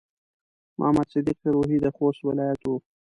محمد 0.77 1.07
صديق 1.13 1.39
روهي 1.55 1.77
د 1.81 1.85
خوست 1.95 2.21
ولايت 2.29 2.61
و. 2.65 2.71